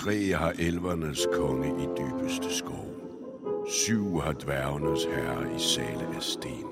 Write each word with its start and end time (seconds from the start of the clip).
Tre 0.00 0.32
har 0.32 0.52
elvernes 0.58 1.26
konge 1.32 1.68
i 1.68 1.86
dybeste 1.98 2.56
skov. 2.56 2.86
Syv 3.68 4.20
har 4.20 4.32
dværgenes 4.32 5.04
herre 5.04 5.56
i 5.56 5.58
sale 5.58 6.06
af 6.16 6.22
sten. 6.22 6.66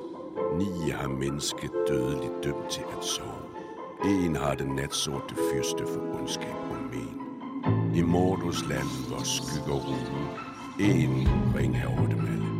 Ni 0.58 0.90
har 0.90 1.08
mennesket 1.08 1.70
dødeligt 1.88 2.44
dømt 2.44 2.70
til 2.70 2.82
at 2.98 3.04
sove. 3.04 3.44
En 4.04 4.36
har 4.36 4.54
den 4.54 4.76
natsorte 4.76 5.34
fyrste 5.52 5.84
for 5.86 6.18
ondskab 6.20 6.60
og 6.70 6.76
men. 6.92 7.14
I 7.94 8.02
Mordos 8.02 8.68
land, 8.68 9.08
hvor 9.08 9.22
skygger 9.24 9.78
rugen. 9.88 10.26
En 10.78 11.28
ring 11.56 11.76
her 11.76 11.88
over 11.88 12.08
dem 12.08 12.26
alle. 12.32 12.50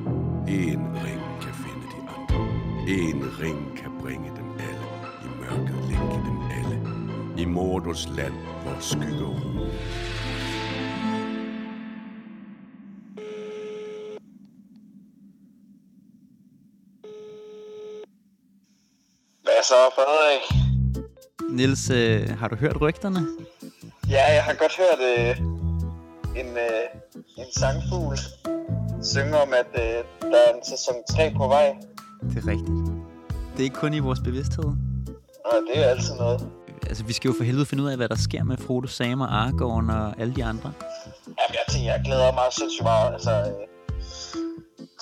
En 0.63 0.83
ring 1.05 1.23
kan 1.43 1.55
finde 1.65 1.87
de 1.93 2.01
andre. 2.17 2.41
En 2.89 3.25
ring 3.43 3.77
kan 3.77 3.91
bringe 4.01 4.29
dem 4.37 4.49
alle. 4.69 4.87
I 5.25 5.29
mørket 5.41 5.85
længe 5.91 6.19
dem 6.29 6.39
alle. 6.59 6.79
I 7.43 7.45
Mordos 7.45 8.09
land, 8.17 8.35
hvor 8.63 8.77
skygger 8.81 9.27
rugen. 9.27 9.71
Så, 19.71 19.81
Frederik? 19.97 20.45
Nils, 21.51 21.91
øh, 21.91 22.39
har 22.39 22.49
du 22.49 22.57
hørt 22.57 22.81
rygterne? 22.81 23.21
Ja, 24.09 24.33
jeg 24.35 24.45
har 24.45 24.55
godt 24.55 24.75
hørt 24.83 25.01
øh, 25.11 25.39
en, 26.41 26.51
øh, 26.67 26.85
en 27.39 27.49
sangfugl 27.61 28.19
synge 29.03 29.37
om, 29.45 29.51
at 29.63 29.71
øh, 29.85 30.31
der 30.33 30.39
er 30.47 30.51
en 30.57 30.65
sæson 30.65 30.95
3 31.11 31.33
på 31.37 31.49
vej. 31.49 31.77
Det 32.31 32.37
er 32.43 32.47
rigtigt. 32.55 32.79
Det 33.53 33.61
er 33.61 33.65
ikke 33.71 33.77
kun 33.77 33.95
i 33.95 33.99
vores 33.99 34.21
bevidsthed. 34.25 34.69
Og 35.45 35.57
det 35.69 35.85
er 35.85 35.89
altid 35.89 36.15
noget. 36.15 36.49
Altså, 36.89 37.05
vi 37.05 37.13
skal 37.13 37.29
jo 37.29 37.35
for 37.37 37.45
helvede 37.45 37.67
finde 37.67 37.83
ud 37.85 37.89
af, 37.89 37.97
hvad 37.97 38.09
der 38.09 38.17
sker 38.29 38.45
med 38.45 38.57
Frodo, 38.57 38.87
Sam 38.87 39.21
og 39.21 39.35
Aragorn 39.41 39.91
og 39.91 40.21
alle 40.21 40.35
de 40.35 40.45
andre. 40.45 40.73
Jamen, 41.27 41.55
jeg 41.61 41.65
tænker, 41.69 41.93
jeg 41.93 42.03
glæder 42.05 42.33
mig 42.33 42.45
sindssygt 42.59 42.83
meget. 42.83 43.13
Altså, 43.13 43.31
øh, 43.31 43.71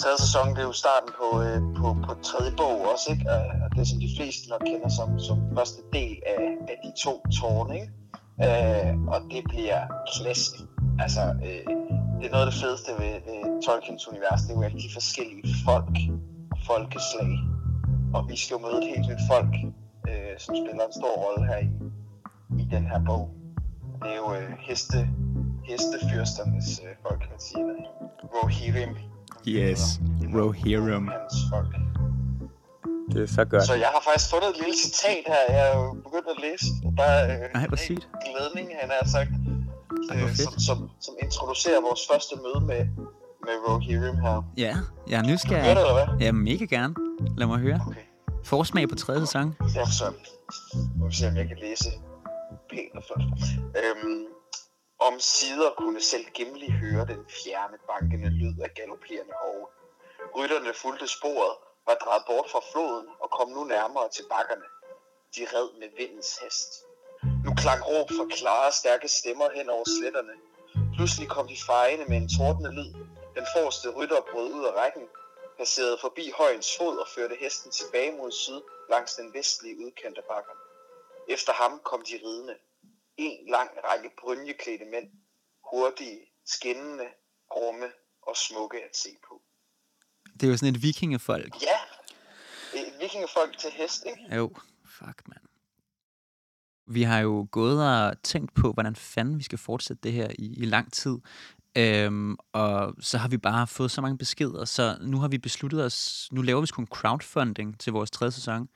tredje 0.00 0.18
sæson, 0.18 0.48
det 0.54 0.58
er 0.58 0.68
jo 0.72 0.72
starten 0.72 1.10
på, 1.20 1.42
øh, 1.42 1.58
på, 1.78 1.86
på 2.06 2.12
tredje 2.28 2.52
bog 2.56 2.76
også, 2.92 3.06
ikke? 3.12 3.24
Og 3.30 3.67
det, 3.78 3.88
som 3.88 4.00
de 4.00 4.10
fleste 4.16 4.44
nok 4.52 4.62
kender 4.70 4.90
som, 4.98 5.08
som 5.28 5.36
første 5.56 5.80
del 5.92 6.16
af, 6.32 6.40
af 6.72 6.76
de 6.84 6.90
to 7.04 7.14
tårne, 7.40 7.74
ikke? 7.80 7.92
Øh, 8.46 8.92
og 9.14 9.18
det 9.32 9.42
bliver 9.52 9.80
klasse. 10.14 10.56
Altså, 11.04 11.22
øh, 11.46 11.62
det 12.18 12.24
er 12.26 12.32
noget 12.34 12.46
af 12.46 12.50
det 12.52 12.60
fedeste 12.62 12.90
ved, 13.00 13.14
ved 13.28 13.40
Tolkiens 13.66 14.08
univers, 14.10 14.40
det 14.42 14.50
er 14.50 14.56
jo 14.58 14.62
alle 14.62 14.80
de 14.86 14.90
forskellige 14.98 15.54
folk 15.68 15.96
og 16.54 16.58
folkeslag. 16.70 17.32
Og 18.16 18.20
vi 18.30 18.36
skal 18.36 18.54
jo 18.56 18.60
møde 18.64 18.78
et 18.82 18.88
helt 18.92 19.06
nyt 19.10 19.24
folk, 19.32 19.52
øh, 20.08 20.34
som 20.44 20.52
spiller 20.60 20.84
en 20.90 20.94
stor 21.00 21.14
rolle 21.24 21.42
her 21.50 21.58
i, 21.68 21.70
i 22.62 22.64
den 22.74 22.84
her 22.92 23.00
bog. 23.08 23.24
Det 24.02 24.10
er 24.14 24.18
jo 24.24 24.28
øh, 24.38 24.50
heste, 24.68 24.98
hestefyrsternes 25.68 26.68
øh, 26.84 26.94
folk, 27.04 27.18
kan 27.20 27.30
man 27.34 27.42
sige. 27.48 27.60
Eller 27.60 27.90
Rohirrim. 28.34 28.92
Yes, 29.46 29.82
Rohirrim. 30.34 31.06
Hans 31.08 31.36
folk. 31.52 31.87
Det 33.12 33.22
er 33.22 33.26
så 33.38 33.44
godt. 33.44 33.66
Så 33.66 33.74
jeg 33.74 33.90
har 33.94 34.00
faktisk 34.08 34.30
fundet 34.30 34.48
et 34.50 34.56
lille 34.62 34.76
citat 34.84 35.22
her, 35.32 35.42
jeg 35.56 35.62
er 35.70 35.76
jo 35.78 35.92
begyndt 36.06 36.28
at 36.34 36.38
læse. 36.46 36.66
Der 36.98 37.04
er 37.04 37.22
øh, 37.34 37.60
Ej, 37.60 37.66
hvor 37.66 37.76
en 37.76 37.86
sygt. 37.88 38.08
glædning, 38.26 38.66
han 38.80 38.88
har 38.96 39.08
sagt, 39.16 39.30
Ej, 40.10 40.16
øh, 40.22 40.36
som, 40.36 40.52
som, 40.68 40.78
som 41.06 41.14
introducerer 41.22 41.80
vores 41.88 42.02
første 42.10 42.34
møde 42.44 42.60
med, 42.70 42.82
med 43.46 43.54
Rohirrim 43.68 44.16
her. 44.26 44.36
Ja, 44.64 44.74
jeg 45.10 45.18
er 45.22 45.26
nysgerrig. 45.32 45.64
Gør 45.68 45.74
det, 45.74 45.82
eller 45.88 45.96
hvad? 45.98 46.08
Ja, 46.26 46.32
mega 46.32 46.64
gerne. 46.76 46.94
Lad 47.38 47.46
mig 47.46 47.58
høre. 47.58 47.80
Okay. 47.90 48.04
Forsmag 48.44 48.88
på 48.88 48.96
tredje 49.04 49.20
sæson. 49.26 49.56
Ja, 49.78 49.84
så 50.00 50.06
må 50.98 51.06
vi 51.08 51.14
se, 51.14 51.24
om 51.28 51.36
jeg 51.36 51.48
kan 51.52 51.58
læse 51.66 51.88
pænt 52.70 52.94
og 52.98 53.02
flot. 53.08 53.22
Øhm, 53.82 54.24
om 55.08 55.14
sider 55.18 55.70
kunne 55.82 56.00
selv 56.12 56.26
Gimli 56.36 56.70
høre 56.82 57.02
den 57.12 57.22
fjerne 57.40 57.76
bankende 57.90 58.28
lyd 58.40 58.54
af 58.66 58.70
galopperende 58.78 59.34
hove. 59.42 59.64
Rytterne 60.36 60.70
fulgte 60.82 61.06
sporet, 61.18 61.54
var 61.88 61.94
drejet 61.94 62.24
bort 62.26 62.50
fra 62.50 62.62
floden 62.72 63.08
og 63.22 63.28
kom 63.30 63.48
nu 63.56 63.64
nærmere 63.64 64.08
til 64.08 64.24
bakkerne. 64.34 64.68
De 65.36 65.42
red 65.54 65.68
med 65.80 65.88
vindens 65.98 66.32
hest. 66.42 66.70
Nu 67.44 67.50
klang 67.62 67.80
råb 67.90 68.08
fra 68.18 68.26
klare, 68.36 68.72
stærke 68.72 69.08
stemmer 69.08 69.48
hen 69.56 69.68
over 69.70 69.86
sletterne. 69.98 70.34
Pludselig 70.96 71.28
kom 71.28 71.46
de 71.48 71.58
fejende 71.66 72.04
med 72.10 72.16
en 72.16 72.28
tordende 72.36 72.72
lyd. 72.78 72.92
Den 73.38 73.46
forreste 73.54 73.88
rytter 73.96 74.20
brød 74.30 74.52
ud 74.52 74.64
af 74.64 74.72
rækken, 74.72 75.06
passerede 75.58 75.98
forbi 76.00 76.24
højens 76.40 76.76
fod 76.76 76.96
og 76.98 77.08
førte 77.14 77.36
hesten 77.40 77.70
tilbage 77.72 78.12
mod 78.12 78.32
syd 78.32 78.60
langs 78.90 79.14
den 79.14 79.34
vestlige 79.34 79.78
udkant 79.84 80.18
af 80.18 80.24
bakkerne. 80.24 80.60
Efter 81.28 81.52
ham 81.52 81.80
kom 81.84 82.02
de 82.02 82.20
ridende. 82.24 82.56
En 83.16 83.50
lang 83.50 83.70
række 83.84 84.10
brynjeklædte 84.20 84.84
mænd. 84.84 85.08
Hurtige, 85.70 86.20
skinnende, 86.46 87.08
grumme 87.50 87.92
og 88.22 88.36
smukke 88.36 88.78
at 88.84 88.96
se 88.96 89.10
på. 89.28 89.42
Det 90.40 90.46
er 90.46 90.50
jo 90.50 90.56
sådan 90.56 90.74
et 90.74 90.82
vikingefolk. 90.82 91.54
Ja, 91.62 92.80
et 92.80 92.92
vikingefolk 93.00 93.58
til 93.58 93.70
hest, 93.72 94.04
ikke? 94.06 94.36
Jo, 94.36 94.52
fuck, 94.84 95.22
mand. 95.28 95.40
Vi 96.86 97.02
har 97.02 97.18
jo 97.18 97.48
gået 97.50 97.82
og 97.88 98.22
tænkt 98.22 98.54
på, 98.54 98.72
hvordan 98.72 98.96
fanden 98.96 99.38
vi 99.38 99.42
skal 99.42 99.58
fortsætte 99.58 100.00
det 100.02 100.12
her 100.12 100.28
i, 100.38 100.54
i 100.56 100.64
lang 100.64 100.92
tid. 100.92 101.16
Øhm, 101.76 102.36
og 102.52 102.94
så 103.00 103.18
har 103.18 103.28
vi 103.28 103.36
bare 103.38 103.66
fået 103.66 103.90
så 103.90 104.00
mange 104.00 104.18
beskeder, 104.18 104.64
så 104.64 104.96
nu 105.00 105.18
har 105.18 105.28
vi 105.28 105.38
besluttet 105.38 105.84
os, 105.84 106.28
nu 106.32 106.42
laver 106.42 106.60
vi 106.60 106.66
sgu 106.66 106.82
en 106.82 106.86
crowdfunding 106.86 107.78
til 107.80 107.92
vores 107.92 108.10
tredje 108.10 108.32
sæson. 108.32 108.68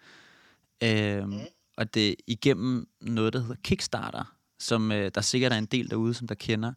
Øhm, 0.82 1.28
Mm. 1.28 1.40
Og 1.76 1.94
det 1.94 2.08
er 2.10 2.14
igennem 2.26 2.88
noget, 3.00 3.32
der 3.32 3.40
hedder 3.40 3.54
Kickstarter, 3.64 4.34
som 4.58 4.92
øh, 4.92 5.10
der 5.14 5.20
sikkert 5.20 5.52
er 5.52 5.56
en 5.56 5.66
del 5.66 5.90
derude, 5.90 6.14
som 6.14 6.26
der 6.28 6.34
kender. 6.34 6.72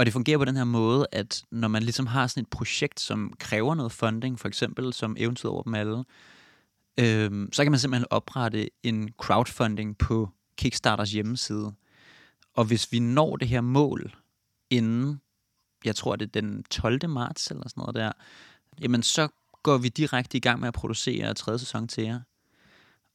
Og 0.00 0.06
det 0.06 0.12
fungerer 0.12 0.38
på 0.38 0.44
den 0.44 0.56
her 0.56 0.64
måde, 0.64 1.06
at 1.12 1.44
når 1.50 1.68
man 1.68 1.82
ligesom 1.82 2.06
har 2.06 2.26
sådan 2.26 2.42
et 2.42 2.48
projekt, 2.48 3.00
som 3.00 3.32
kræver 3.38 3.74
noget 3.74 3.92
funding, 3.92 4.40
for 4.40 4.48
eksempel 4.48 4.92
som 4.92 5.16
eventyr 5.18 5.48
over 5.48 5.62
dem 5.62 5.74
alle, 5.74 6.04
øh, 7.00 7.48
så 7.52 7.62
kan 7.62 7.72
man 7.72 7.78
simpelthen 7.78 8.06
oprette 8.10 8.70
en 8.82 9.10
crowdfunding 9.18 9.98
på 9.98 10.28
Kickstarters 10.56 11.12
hjemmeside. 11.12 11.72
Og 12.54 12.64
hvis 12.64 12.92
vi 12.92 12.98
når 12.98 13.36
det 13.36 13.48
her 13.48 13.60
mål 13.60 14.16
inden, 14.70 15.20
jeg 15.84 15.96
tror 15.96 16.16
det 16.16 16.26
er 16.26 16.40
den 16.40 16.64
12. 16.70 17.08
marts 17.08 17.50
eller 17.50 17.68
sådan 17.68 17.80
noget 17.80 17.94
der, 17.94 18.12
jamen 18.80 19.02
så 19.02 19.28
går 19.62 19.78
vi 19.78 19.88
direkte 19.88 20.36
i 20.36 20.40
gang 20.40 20.60
med 20.60 20.68
at 20.68 20.74
producere 20.74 21.34
tredje 21.34 21.58
sæson 21.58 21.88
til 21.88 22.04
jer. 22.04 22.20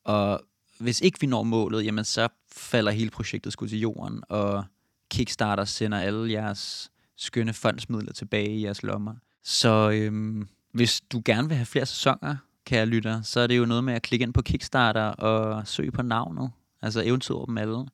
Og 0.04 0.42
hvis 0.80 1.02
ikke 1.02 1.20
vi 1.22 1.28
når 1.28 1.44
målet, 1.44 1.86
jamen 1.86 2.06
så 2.06 2.28
falder 2.52 2.92
hele 2.92 3.10
projektet 3.10 3.54
skud 3.54 3.68
til 3.68 3.80
jorden, 3.80 4.24
og 4.30 4.66
Kickstarter 5.12 5.66
sender 5.66 6.00
alle 6.00 6.32
jeres 6.32 6.92
skønne 7.18 7.54
fondsmidler 7.54 8.14
tilbage 8.14 8.50
i 8.50 8.64
jeres 8.64 8.84
lommer. 8.84 9.16
Så 9.44 9.92
øhm, 9.94 10.48
hvis 10.72 11.02
du 11.12 11.22
gerne 11.26 11.48
vil 11.48 11.58
have 11.58 11.66
flere 11.66 11.86
sæsoner, 11.86 12.36
kære 12.66 12.86
lytter, 12.86 13.22
så 13.22 13.40
er 13.40 13.48
det 13.48 13.58
jo 13.58 13.66
noget 13.66 13.84
med 13.84 13.94
at 13.94 14.02
klikke 14.02 14.24
ind 14.24 14.34
på 14.34 14.42
Kickstarter 14.42 15.06
og 15.06 15.68
søge 15.68 15.92
på 15.92 16.02
navnet, 16.02 16.52
altså 16.82 17.02
eventyr 17.06 17.36
dem 17.36 17.58
alle, 17.58 17.86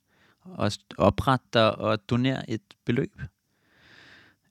og 0.44 0.72
oprette 0.98 1.46
dig 1.54 1.76
og 1.76 2.10
donere 2.10 2.50
et 2.50 2.62
beløb. 2.86 3.22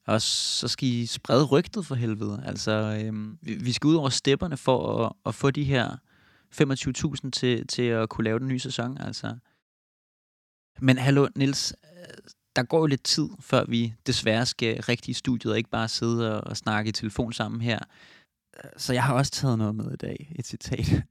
Og 0.06 0.22
så 0.22 0.68
skal 0.68 0.88
I 0.88 1.06
sprede 1.06 1.44
rygtet 1.44 1.86
for 1.86 1.94
helvede. 1.94 2.42
Altså, 2.46 3.00
øhm, 3.04 3.38
vi, 3.42 3.72
skal 3.72 3.88
ud 3.88 3.94
over 3.94 4.08
stepperne 4.08 4.56
for 4.56 5.04
at, 5.04 5.12
at 5.26 5.34
få 5.34 5.50
de 5.50 5.64
her 5.64 5.96
25.000 7.24 7.30
til, 7.30 7.66
til 7.66 7.82
at 7.82 8.08
kunne 8.08 8.24
lave 8.24 8.38
den 8.38 8.48
nye 8.48 8.58
sæson. 8.58 8.98
Altså. 9.00 9.36
Men 10.80 10.98
hallo, 10.98 11.28
Nils, 11.36 11.74
der 12.56 12.62
går 12.62 12.78
jo 12.78 12.86
lidt 12.86 13.04
tid, 13.04 13.28
før 13.40 13.64
vi 13.64 13.94
desværre 14.06 14.46
skal 14.46 14.82
rigtig 14.82 15.10
i 15.10 15.14
studiet 15.14 15.52
og 15.52 15.58
ikke 15.58 15.70
bare 15.70 15.88
sidde 15.88 16.34
og, 16.34 16.50
og 16.50 16.56
snakke 16.56 16.88
i 16.88 16.92
telefon 16.92 17.32
sammen 17.32 17.60
her. 17.60 17.78
Så 18.76 18.92
jeg 18.92 19.04
har 19.04 19.14
også 19.14 19.32
taget 19.32 19.58
noget 19.58 19.74
med 19.74 19.92
i 19.92 19.96
dag, 19.96 20.32
et 20.38 20.46
citat. 20.46 21.02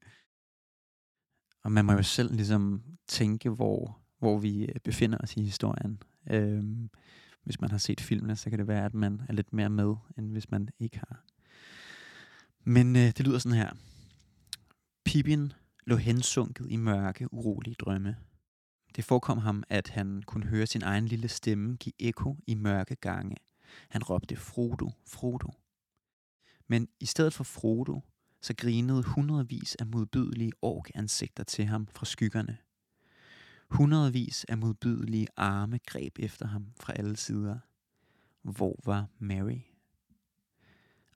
Og 1.64 1.72
man 1.72 1.86
må 1.86 1.94
jo 1.94 2.04
selv 2.04 2.36
ligesom 2.36 2.84
tænke, 3.08 3.50
hvor, 3.50 4.00
hvor 4.20 4.38
vi 4.38 4.66
øh, 4.66 4.76
befinder 4.84 5.18
os 5.18 5.38
i 5.38 5.42
historien. 5.42 6.02
Øhm, 6.32 6.90
hvis 7.44 7.62
man 7.62 7.72
har 7.72 7.78
set 7.78 8.02
filmene, 8.02 8.36
så 8.36 8.50
kan 8.50 8.60
det 8.60 8.68
være, 8.68 8.86
at 8.86 8.94
man 8.94 9.22
er 9.30 9.34
lidt 9.34 9.54
mere 9.54 9.70
med, 9.70 9.96
end 10.18 10.32
hvis 10.32 10.52
man 10.52 10.70
ikke 10.80 10.98
har. 10.98 11.24
Men 12.64 12.96
øh, 12.96 13.02
det 13.02 13.20
lyder 13.20 13.40
sådan 13.40 13.58
her. 13.58 13.72
Pippin 15.06 15.54
lå 15.86 15.96
hensunket 15.96 16.66
i 16.70 16.76
mørke, 16.76 17.34
urolige 17.34 17.76
drømme. 17.80 18.16
Det 18.96 19.04
forekom 19.04 19.38
ham, 19.38 19.64
at 19.70 19.90
han 19.90 20.24
kunne 20.26 20.46
høre 20.46 20.68
sin 20.68 20.82
egen 20.82 21.06
lille 21.06 21.28
stemme 21.28 21.76
give 21.76 21.94
ekko 22.00 22.38
i 22.48 22.56
mørke 22.56 22.96
gange. 22.96 23.36
Han 23.90 24.04
råbte 24.04 24.36
Frodo, 24.36 24.92
Frodo. 25.06 25.52
Men 26.68 26.88
i 27.00 27.06
stedet 27.06 27.34
for 27.34 27.44
Frodo, 27.44 28.02
så 28.42 28.54
grinede 28.58 29.04
hundredvis 29.04 29.76
af 29.76 29.88
modbydelige 29.88 30.52
ork-ansigter 30.62 31.44
til 31.44 31.66
ham 31.66 31.88
fra 31.88 32.06
skyggerne. 32.06 32.58
Hundredvis 33.70 34.46
af 34.50 34.58
modbydelige 34.58 35.28
arme 35.38 35.80
greb 35.86 36.20
efter 36.20 36.48
ham 36.48 36.68
fra 36.80 36.94
alle 36.94 37.18
sider. 37.18 37.60
Hvor 38.42 38.80
var 38.86 39.08
Mary? 39.20 39.60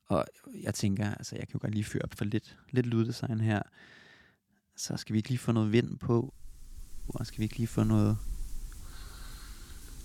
Og 0.05 0.25
jeg 0.63 0.73
tænker, 0.73 1.13
altså 1.13 1.35
jeg 1.35 1.47
kan 1.47 1.53
jo 1.53 1.59
godt 1.61 1.73
lige 1.73 1.83
fyre 1.83 2.01
op 2.01 2.13
for 2.13 2.25
lidt, 2.25 2.57
lidt 2.69 2.85
lyddesign 2.85 3.41
her. 3.41 3.61
Så 4.75 4.97
skal 4.97 5.13
vi 5.13 5.17
ikke 5.17 5.29
lige 5.29 5.39
få 5.39 5.51
noget 5.51 5.71
vind 5.71 5.99
på? 5.99 6.33
Hvor 7.05 7.23
skal 7.23 7.39
vi 7.39 7.43
ikke 7.43 7.57
lige 7.57 7.67
få 7.67 7.83
noget... 7.83 8.17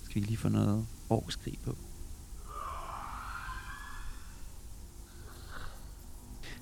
Skal 0.03 0.15
vi 0.15 0.21
vi 0.21 0.27
lige 0.27 0.37
få 0.37 0.49
noget 0.49 0.87
årskrig 1.11 1.59
på. 1.65 1.77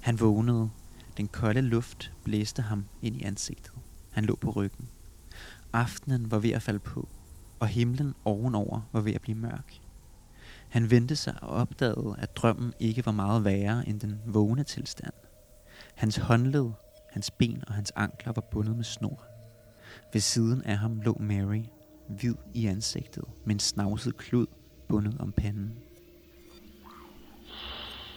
Han 0.00 0.20
vågnede. 0.20 0.70
Den 1.16 1.28
kolde 1.28 1.60
luft 1.60 2.12
blæste 2.24 2.62
ham 2.62 2.84
ind 3.02 3.16
i 3.16 3.22
ansigtet. 3.22 3.72
Han 4.12 4.24
lå 4.24 4.36
på 4.36 4.50
ryggen. 4.50 4.88
Aftenen 5.72 6.30
var 6.30 6.38
ved 6.38 6.50
at 6.50 6.62
falde 6.62 6.78
på, 6.78 7.08
og 7.60 7.68
himlen 7.68 8.14
ovenover 8.24 8.80
var 8.92 9.00
ved 9.00 9.12
at 9.12 9.20
blive 9.20 9.38
mørk. 9.38 9.80
Han 10.68 10.90
vendte 10.90 11.16
sig 11.16 11.42
og 11.42 11.48
opdagede, 11.48 12.14
at 12.18 12.36
drømmen 12.36 12.72
ikke 12.80 13.06
var 13.06 13.12
meget 13.12 13.44
værre 13.44 13.88
end 13.88 14.00
den 14.00 14.20
vågne 14.26 14.64
tilstand. 14.64 15.14
Hans 15.94 16.16
håndled, 16.16 16.70
hans 17.12 17.30
ben 17.30 17.64
og 17.66 17.74
hans 17.74 17.92
ankler 17.96 18.32
var 18.32 18.42
bundet 18.42 18.76
med 18.76 18.84
snor. 18.84 19.35
Ved 20.12 20.20
siden 20.20 20.62
af 20.62 20.78
ham 20.78 21.00
lå 21.00 21.16
Mary, 21.20 21.62
hvid 22.08 22.34
i 22.54 22.66
ansigtet, 22.66 23.24
med 23.44 23.54
en 23.54 23.60
snavset 23.60 24.16
klud 24.16 24.46
bundet 24.88 25.16
om 25.20 25.32
panden. 25.32 25.72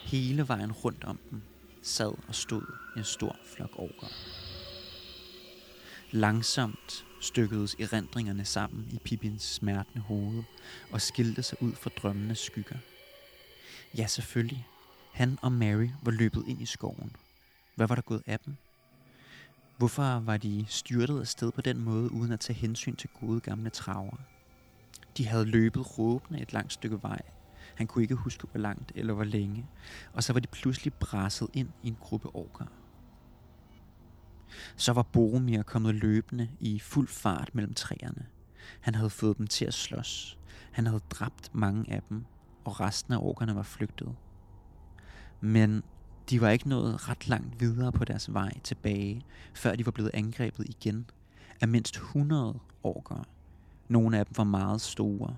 Hele 0.06 0.48
vejen 0.48 0.72
rundt 0.72 1.04
om 1.04 1.20
dem 1.32 1.42
sad 1.82 2.14
og 2.28 2.36
stod 2.36 2.62
en 2.98 3.04
stor 3.04 3.36
flok 3.56 3.70
orker. 3.76 4.08
Langsomt 6.12 7.06
stykkedes 7.22 7.76
erindringerne 7.80 8.46
sammen 8.46 8.88
i 8.92 9.00
Pippins 9.06 9.44
smertende 9.44 10.02
hoved 10.02 10.44
og 10.92 11.02
skilte 11.02 11.44
sig 11.44 11.62
ud 11.62 11.74
fra 11.74 11.90
drømmenes 11.98 12.40
skygger. 12.40 12.78
Ja, 13.98 14.08
selvfølgelig. 14.08 14.68
Han 15.14 15.38
og 15.42 15.52
Mary 15.52 15.90
var 16.04 16.12
løbet 16.12 16.44
ind 16.48 16.62
i 16.62 16.66
skoven. 16.66 17.16
Hvad 17.76 17.88
var 17.88 17.96
der 17.96 18.02
gået 18.02 18.24
af 18.26 18.40
dem? 18.40 18.56
Hvorfor 19.80 20.20
var 20.20 20.38
de 20.38 20.66
styrtet 20.68 21.20
afsted 21.20 21.52
på 21.52 21.62
den 21.62 21.80
måde, 21.80 22.12
uden 22.12 22.32
at 22.32 22.40
tage 22.40 22.60
hensyn 22.60 22.96
til 22.96 23.10
gode 23.20 23.40
gamle 23.40 23.70
traver? 23.70 24.18
De 25.18 25.28
havde 25.28 25.46
løbet 25.46 26.00
råbende 26.00 26.42
et 26.42 26.54
langt 26.54 26.74
stykke 26.74 27.04
vej. 27.04 27.22
Han 27.76 27.88
kunne 27.88 28.02
ikke 28.02 28.16
huske, 28.16 28.48
hvor 28.52 28.60
langt 28.60 28.92
eller 28.96 29.14
hvor 29.14 29.24
længe. 29.24 29.66
Og 30.14 30.24
så 30.24 30.34
var 30.34 30.40
de 30.40 30.48
pludselig 30.48 30.94
brasset 30.94 31.48
ind 31.54 31.70
i 31.84 31.88
en 31.88 31.98
gruppe 32.00 32.36
orker. 32.36 32.66
Så 34.76 34.94
var 34.94 35.04
Boromir 35.04 35.62
kommet 35.62 35.96
løbende 35.96 36.50
i 36.60 36.80
fuld 36.80 37.08
fart 37.08 37.56
mellem 37.56 37.74
træerne. 37.74 38.26
Han 38.82 38.96
havde 38.96 39.10
fået 39.10 39.38
dem 39.38 39.48
til 39.48 39.66
at 39.66 39.74
slås. 39.74 40.38
Han 40.72 40.86
havde 40.86 41.02
dræbt 41.10 41.56
mange 41.56 41.94
af 41.94 42.02
dem, 42.10 42.26
og 42.66 42.80
resten 42.80 43.14
af 43.14 43.18
orkerne 43.18 43.56
var 43.56 43.64
flygtet. 43.64 44.16
Men 45.42 45.84
de 46.30 46.42
var 46.42 46.50
ikke 46.50 46.70
nået 46.70 47.10
ret 47.10 47.28
langt 47.28 47.60
videre 47.60 47.92
på 47.92 48.06
deres 48.06 48.34
vej 48.34 48.60
tilbage, 48.64 49.22
før 49.54 49.76
de 49.76 49.86
var 49.86 49.92
blevet 49.92 50.12
angrebet 50.14 50.66
igen 50.70 51.10
af 51.62 51.68
mindst 51.68 51.96
100 51.96 52.60
orker. 52.84 53.24
Nogle 53.88 54.20
af 54.20 54.26
dem 54.26 54.38
var 54.38 54.44
meget 54.44 54.82
store, 54.82 55.38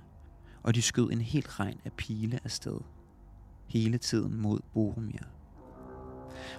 og 0.64 0.76
de 0.76 0.82
skød 0.82 1.12
en 1.12 1.22
helt 1.22 1.60
regn 1.60 1.80
af 1.86 1.92
pile 1.92 2.40
afsted. 2.44 2.78
Hele 3.68 3.98
tiden 3.98 4.42
mod 4.42 4.60
Boromir. 4.74 5.24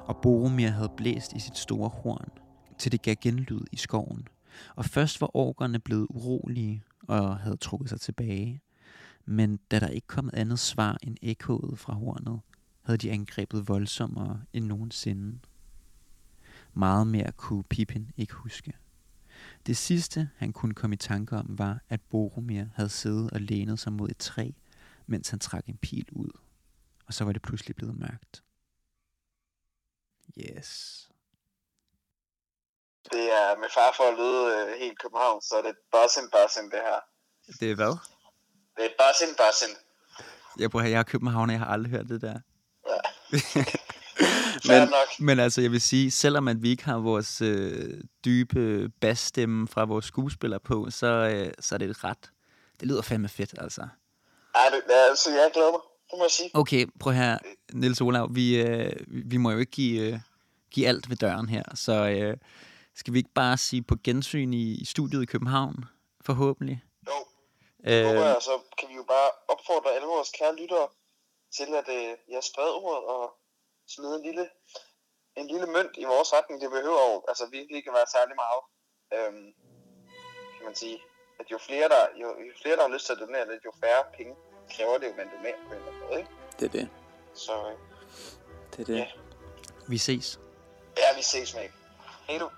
Og 0.06 0.16
Boromir 0.16 0.68
havde 0.68 0.92
blæst 0.96 1.32
i 1.32 1.40
sit 1.40 1.58
store 1.58 1.88
horn, 1.88 2.28
til 2.78 2.92
det 2.92 3.02
gav 3.02 3.14
genlyd 3.20 3.60
i 3.72 3.76
skoven. 3.76 4.28
Og 4.76 4.84
først 4.84 5.20
var 5.20 5.36
orkerne 5.36 5.78
blevet 5.78 6.06
urolige 6.10 6.82
og 7.08 7.38
havde 7.38 7.56
trukket 7.56 7.88
sig 7.88 8.00
tilbage. 8.00 8.60
Men 9.26 9.58
da 9.70 9.80
der 9.80 9.88
ikke 9.88 10.06
kom 10.06 10.30
andet 10.32 10.58
svar 10.58 10.98
end 11.02 11.16
ekkoet 11.22 11.78
fra 11.78 11.92
hornet, 11.94 12.40
havde 12.82 12.98
de 12.98 13.10
angrebet 13.10 13.68
voldsommere 13.68 14.44
end 14.52 14.64
nogensinde. 14.64 15.40
Meget 16.74 17.06
mere 17.06 17.32
kunne 17.32 17.64
Pippin 17.64 18.12
ikke 18.16 18.34
huske. 18.34 18.72
Det 19.66 19.76
sidste, 19.76 20.30
han 20.36 20.52
kunne 20.52 20.74
komme 20.74 20.94
i 20.94 20.96
tanke 20.96 21.36
om, 21.36 21.58
var, 21.58 21.80
at 21.88 22.00
Boromir 22.00 22.64
havde 22.74 22.88
siddet 22.88 23.30
og 23.30 23.40
lænet 23.40 23.80
sig 23.80 23.92
mod 23.92 24.08
et 24.08 24.18
træ, 24.18 24.50
mens 25.06 25.28
han 25.28 25.38
trak 25.38 25.66
en 25.66 25.76
pil 25.76 26.08
ud. 26.12 26.30
Og 27.06 27.14
så 27.14 27.24
var 27.24 27.32
det 27.32 27.42
pludselig 27.42 27.76
blevet 27.76 27.96
mørkt. 27.96 28.42
Yes. 30.38 31.08
Det 33.12 33.24
er 33.40 33.58
med 33.58 33.68
far 33.74 33.94
for 33.96 34.04
at 34.12 34.18
lyde 34.18 34.42
øh, 34.56 34.80
helt 34.80 34.98
København, 34.98 35.42
så 35.42 35.54
er 35.56 35.62
det 35.62 35.76
Bossin 35.90 36.30
Bossin 36.32 36.64
det 36.64 36.80
her. 36.88 37.00
Det 37.60 37.70
er 37.70 37.74
hvad? 37.74 37.94
Det 38.76 38.84
er 38.84 38.94
Bossin 39.00 39.34
Bossin. 39.40 39.74
Jeg 40.58 40.70
prøver 40.70 40.86
jeg 40.86 40.98
er 40.98 41.02
København, 41.02 41.50
og 41.50 41.52
jeg 41.52 41.60
har 41.60 41.66
aldrig 41.66 41.90
hørt 41.90 42.08
det 42.08 42.20
der. 42.20 42.40
Ja. 42.92 43.64
Men, 44.68 44.80
nok. 44.80 45.20
men 45.20 45.38
altså, 45.38 45.60
jeg 45.60 45.70
vil 45.70 45.80
sige, 45.80 46.10
selvom 46.10 46.48
at 46.48 46.62
vi 46.62 46.70
ikke 46.70 46.84
har 46.84 46.98
vores 46.98 47.40
øh, 47.40 48.00
dybe 48.24 48.88
bassstemme 49.00 49.68
fra 49.68 49.84
vores 49.84 50.04
skuespillere 50.04 50.60
på, 50.60 50.90
så, 50.90 51.06
øh, 51.06 51.52
så 51.60 51.74
er 51.74 51.78
det 51.78 52.04
ret... 52.04 52.30
Det 52.80 52.88
lyder 52.88 53.02
fandme 53.02 53.28
fedt, 53.28 53.54
altså. 53.58 53.80
Ej, 54.54 54.68
det, 54.72 54.94
altså, 55.10 55.30
jeg 55.30 55.50
glæder 55.54 55.70
mig. 55.70 55.80
Det 56.10 56.18
må 56.18 56.24
jeg 56.24 56.30
sige. 56.30 56.50
Okay, 56.54 56.86
prøv 57.00 57.12
her, 57.12 57.38
Niels 57.72 58.00
Olav. 58.00 58.28
Vi, 58.34 58.62
øh, 58.62 58.92
vi 59.06 59.36
må 59.36 59.50
jo 59.50 59.58
ikke 59.58 59.72
give, 59.72 60.12
øh, 60.12 60.18
give 60.70 60.88
alt 60.88 61.10
ved 61.10 61.16
døren 61.16 61.48
her, 61.48 61.62
så 61.74 61.92
øh, 61.92 62.36
skal 62.94 63.12
vi 63.12 63.18
ikke 63.18 63.34
bare 63.34 63.56
sige 63.58 63.82
på 63.82 63.96
gensyn 64.04 64.52
i, 64.52 64.74
i 64.74 64.84
studiet 64.84 65.22
i 65.22 65.26
København, 65.26 65.84
forhåbentlig? 66.20 66.84
Jo, 67.06 67.18
øh. 67.86 68.06
håber 68.06 68.22
Øh, 68.22 68.28
jeg, 68.28 68.36
så 68.40 68.60
kan 68.78 68.88
vi 68.88 68.94
jo 68.94 69.04
bare 69.08 69.30
opfordre 69.48 69.94
alle 69.94 70.06
vores 70.06 70.30
kære 70.38 70.56
lyttere 70.56 70.88
til, 71.56 71.74
at 71.80 71.88
øh, 71.88 72.16
jeg 72.28 72.42
spreder 72.50 72.72
ordet 72.84 73.04
og 73.04 73.34
smide 73.88 74.14
en 74.16 74.22
lille, 74.22 74.50
en 75.36 75.46
lille 75.46 75.66
mønt 75.66 75.94
i 75.96 76.04
vores 76.04 76.32
retning. 76.32 76.60
Det 76.60 76.70
behøver 76.70 77.02
jo 77.12 77.24
altså 77.28 77.46
virkelig 77.46 77.76
ikke 77.76 77.90
at 77.90 77.94
være 77.94 78.12
særlig 78.16 78.36
meget. 78.44 78.62
Øhm, 79.14 79.48
kan 80.56 80.64
man 80.64 80.74
sige. 80.74 80.98
At 81.40 81.46
jo 81.50 81.58
flere, 81.58 81.88
der, 81.88 82.02
jo, 82.20 82.28
jo 82.28 82.52
flere, 82.62 82.76
der 82.76 82.82
har 82.82 82.88
lyst 82.94 83.06
til 83.06 83.12
at 83.12 83.18
donere 83.18 83.50
lidt, 83.52 83.64
jo 83.64 83.72
færre 83.84 84.04
penge 84.16 84.34
kræver 84.76 84.98
det 84.98 85.08
jo, 85.08 85.14
man 85.16 85.28
donerer 85.36 85.56
på 85.68 85.72
en 85.72 85.78
eller 85.78 85.86
anden 85.88 86.00
måde. 86.00 86.18
Ikke? 86.18 86.30
Det 86.58 86.64
er 86.66 86.72
det. 86.78 86.88
Så 87.34 87.52
øh, 87.68 87.78
Det 88.72 88.80
er 88.80 88.84
det. 88.84 88.96
Ja. 88.98 89.06
vi 89.88 89.98
ses. 89.98 90.40
ja, 90.96 91.16
vi 91.16 91.22
ses 91.22 91.54
med. 91.54 91.68
Hej 92.28 92.38
du. 92.38 92.50